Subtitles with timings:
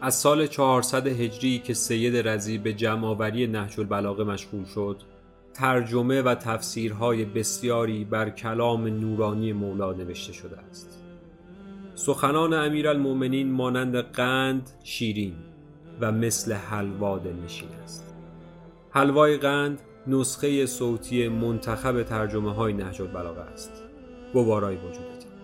[0.00, 4.96] از سال 400 هجری که سید رزی به جمعآوری نهج البلاغه مشغول شد
[5.54, 11.02] ترجمه و تفسیرهای بسیاری بر کلام نورانی مولا نوشته شده است.
[11.94, 15.34] سخنان امیرالمؤمنین مانند قند شیرین
[16.00, 18.14] و مثل حلوا دلنشین است.
[18.90, 23.82] حلوای قند نسخه صوتی منتخب ترجمه های نهج البلاغه است.
[24.32, 25.37] گوارای وجود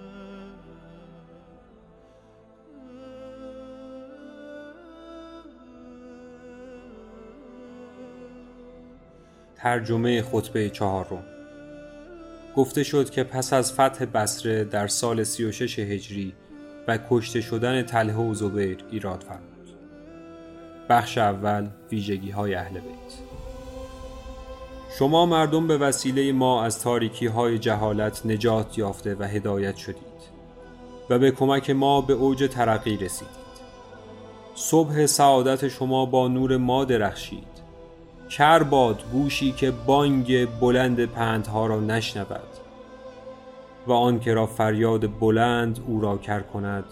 [9.65, 11.25] ترجمه خطبه چهارم.
[12.57, 16.35] گفته شد که پس از فتح بصره در سال 36 هجری
[16.89, 19.69] و کشته شدن تله و زبیر ایراد فرمود.
[20.89, 23.15] بخش اول ویژگی های اهل بیت.
[24.99, 30.25] شما مردم به وسیله ما از تاریکی های جهالت نجات یافته و هدایت شدید
[31.11, 33.45] و به کمک ما به اوج ترقی رسیدید.
[34.55, 37.64] صبح سعادت شما با نور ما درخشید
[38.37, 42.49] کر باد گوشی که بانگ بلند پندها را نشنود
[43.87, 46.85] و آن که را فریاد بلند او را کر کند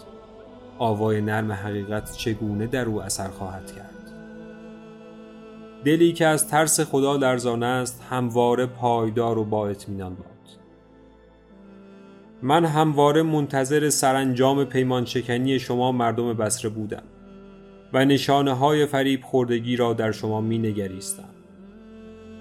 [0.79, 4.11] آوای نرم حقیقت چگونه در او اثر خواهد کرد؟
[5.85, 10.27] دلی که از ترس خدا لرزان است همواره پایدار و با اطمینان باد.
[12.41, 17.03] من همواره منتظر سرانجام پیمان شکنی شما مردم بسره بودم
[17.93, 21.32] و نشانه های فریب خوردگی را در شما می نگریستم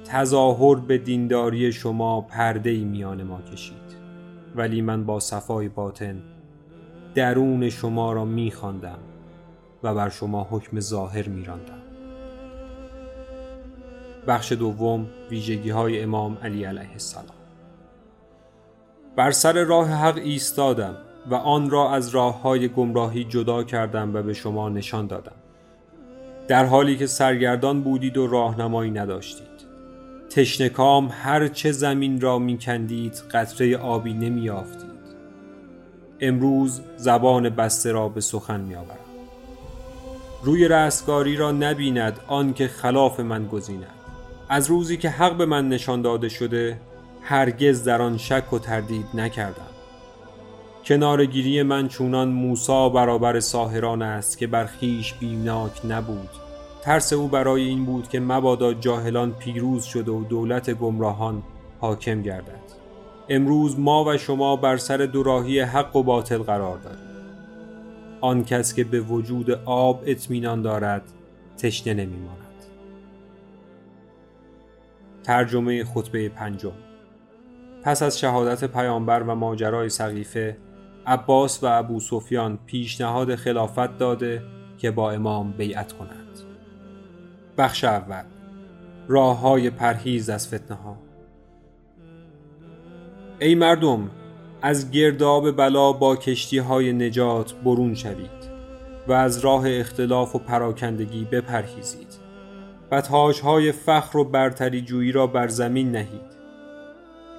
[0.05, 3.77] تظاهر به دینداری شما پرده میان ما کشید.
[4.57, 6.23] ولی من با صفای باطن
[7.15, 8.99] درون شما را می خواندم
[9.83, 11.83] و بر شما حکم ظاهر می راندم.
[14.27, 17.37] بخش دوم ویژگی های امام علی علیه السلام.
[19.17, 20.97] بر سر راه حق ایستادم
[21.31, 25.37] و آن را از راه های گمراهی جدا کردم و به شما نشان دادم.
[26.49, 29.52] در حالی که سرگردان بودید و راهنمایی نداشتید.
[30.35, 34.93] تشنکام هر چه زمین را میکندید قطره آبی نمیافتید
[36.21, 38.97] امروز زبان بسته را به سخن میآورم.
[40.43, 43.87] روی رستگاری را نبیند آن که خلاف من گزیند.
[44.49, 46.81] از روزی که حق به من نشان داده شده
[47.23, 49.67] هرگز در آن شک و تردید نکردم.
[50.85, 56.42] کنارگیری من چونان موسا برابر ساهران است که بر خیش بیمناک نبود.
[56.83, 61.43] ترس او برای این بود که مبادا جاهلان پیروز شده و دولت گمراهان
[61.81, 62.63] حاکم گردد.
[63.29, 66.99] امروز ما و شما بر سر دوراهی حق و باطل قرار داریم.
[68.21, 71.03] آن کس که به وجود آب اطمینان دارد
[71.59, 72.39] تشنه نمیماند.
[75.23, 76.73] ترجمه خطبه پنجم.
[77.83, 80.57] پس از شهادت پیامبر و ماجرای سقیفه
[81.07, 84.43] عباس و ابو سفیان پیشنهاد خلافت داده
[84.79, 86.22] که با امام بیعت کنند.
[87.59, 88.25] بخش اول.
[89.09, 90.97] راه های پرهیز از فتنه ها
[93.41, 94.11] ای مردم
[94.63, 98.53] از گرداب بلا با کشتی های نجات برون شوید
[99.09, 102.23] و از راه اختلاف و پراکندگی بپرهیزید.
[102.93, 106.33] و تاج های فخر و برتری جویی را بر زمین نهید.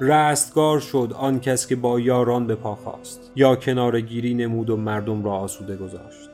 [0.01, 5.23] رستگار شد آن کس که با یاران به پا خواست یا کنارگیری نمود و مردم
[5.23, 6.29] را آسوده گذاشت.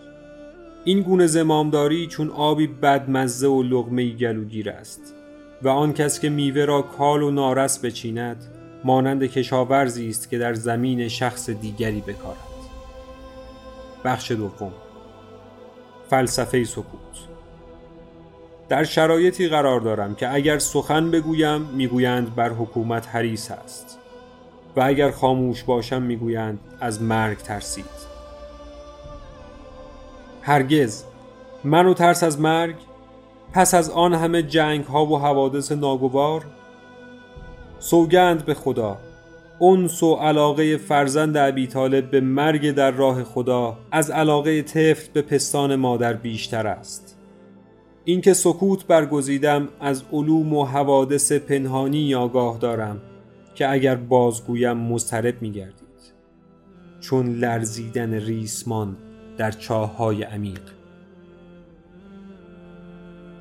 [0.84, 5.16] این گونه زمامداری چون آبی بدمزه و لغمه گلوگیر است
[5.62, 8.44] و آن کس که میوه را کال و نارس بچیند
[8.84, 12.38] مانند کشاورزی است که در زمین شخص دیگری بکارد.
[14.06, 14.73] بخش دوم.
[16.09, 17.00] فلسفه سکوت.
[18.69, 24.00] در شرایطی قرار دارم که اگر سخن بگویم می‌گویند بر حکومت حریص است
[24.75, 28.08] و اگر خاموش باشم می‌گویند از مرگ ترسید.
[30.49, 31.03] هرگز.
[31.63, 32.75] من و ترس از مرگ
[33.53, 36.45] پس از آن همه جنگ ها و حوادث ناگوار
[37.79, 38.97] سوگند به خدا.
[39.59, 45.21] اونس و علاقه فرزند عبی طالب به مرگ در راه خدا از علاقه طفل به
[45.21, 47.18] پستان مادر بیشتر است.
[48.06, 53.01] اینکه سکوت برگزیدم از علوم و حوادث پنهانی آگاه دارم
[53.56, 55.89] که اگر بازگویم مضطرب میگردید.
[57.00, 58.97] چون لرزیدن ریسمان
[59.39, 60.62] در چاه های عمیق.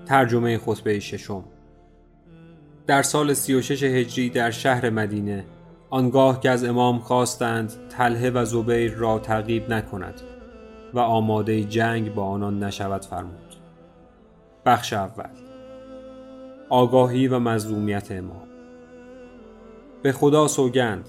[0.06, 1.44] ترجمه خطبه ششم.
[2.86, 5.44] در سال 36 هجری در شهر مدینه
[5.90, 10.20] آنگاه که از امام خواستند تله و زبیر را تعقیب نکند
[10.94, 13.54] و آماده جنگ با آنان نشود فرمود.
[14.66, 15.30] بخش اول.
[16.68, 18.48] آگاهی و مظلومیت امام.
[20.02, 21.08] به خدا سوگند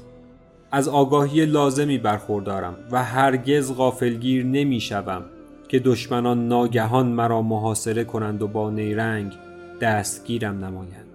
[0.72, 5.24] از آگاهی لازمی برخوردارم و هرگز غافلگیر نمی شوم
[5.68, 9.34] که دشمنان ناگهان مرا محاصره کنند و با نیرنگ
[9.82, 11.06] دستگیرم نمایند.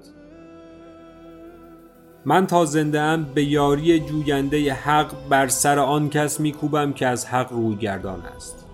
[2.25, 7.27] من تا زنده ام به یاری جوینده حق بر سر آن کس میکوبم که از
[7.27, 8.67] حق روی گردان است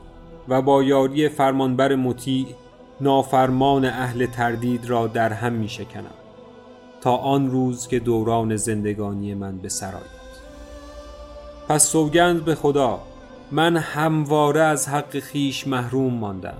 [0.48, 2.46] و با یاری فرمانبر مطیع
[3.00, 6.14] نافرمان اهل تردید را در هم می شکنم
[7.00, 10.19] تا آن روز که دوران زندگانی من به سرایت
[11.70, 13.00] پس سوگند به خدا
[13.50, 16.58] من همواره از حق خیش محروم ماندم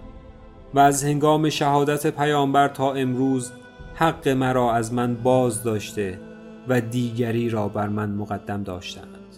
[0.74, 3.52] و از هنگام شهادت پیامبر تا امروز
[3.94, 6.20] حق مرا از من باز داشته
[6.68, 9.36] و دیگری را بر من مقدم داشتند.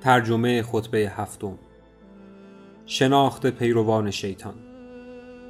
[0.00, 1.58] ترجمه خطبه هفتم.
[2.86, 4.54] شناخت پیروان شیطان.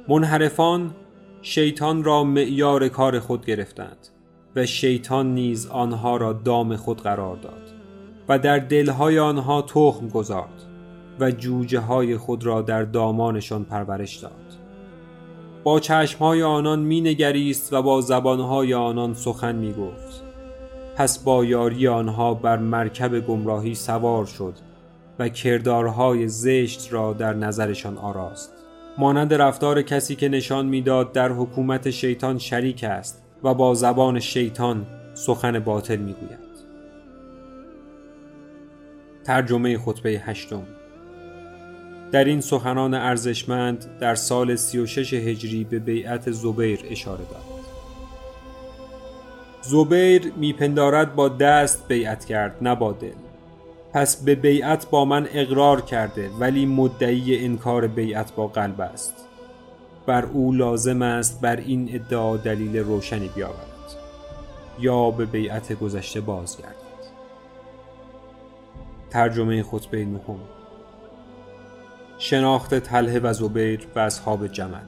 [0.07, 0.95] منحرفان
[1.41, 4.07] شیطان را معیار کار خود گرفتند
[4.55, 7.80] و شیطان نیز آنها را دام خود قرار داد.
[8.29, 10.63] و در دلهای آنها تخم گذارد
[11.19, 14.31] و جوجه های خود را در دامانشان پرورش داد.
[15.63, 20.23] با چشمهای آنان می نگریست و با زبانهای آنان سخن می گفت
[20.95, 24.53] پس با یاری آنها بر مرکب گمراهی سوار شد
[25.19, 28.53] و کردارهای زشت را در نظرشان آراست.
[28.97, 34.85] مانند رفتار کسی که نشان می‌داد در حکومت شیطان شریک است و با زبان شیطان
[35.13, 36.50] سخن باطل می‌گوید.
[39.23, 40.63] ترجمه خطبه هشتم.
[42.11, 47.61] در این سخنان ارزشمند در سال 36 هجری به بیعت زبیر اشاره دارد.
[49.61, 53.11] زبیر میپندارد با دست بیعت کرد نه با دل.
[53.93, 59.13] پس به بیعت با من اقرار کرده ولی مدعی انکار بیعت با قلب است.
[60.05, 63.67] بر او لازم است بر این ادعا دلیل روشنی بیاورد.
[64.79, 66.90] یا به بیعت گذشته بازگردد.
[69.11, 70.39] ترجمه خطبه نهم.
[72.17, 74.87] شناخت تله و زبیر و اصحاب جمل.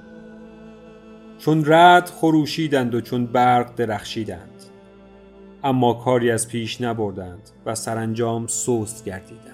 [1.37, 4.63] چون رد خروشیدند و چون برق درخشیدند
[5.63, 9.53] اما کاری از پیش نبردند و سرانجام سست گردیدند.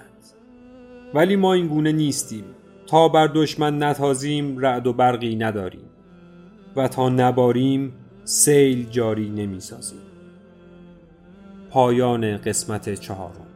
[1.14, 2.44] ولی ما این گونه نیستیم.
[2.86, 5.90] تا بر دشمن نتازیم رعد و برقی نداریم.
[6.76, 7.92] و تا نباریم
[8.24, 10.00] سیل جاری نمی‌سازیم.
[11.70, 13.49] پایان قسمت چهارم.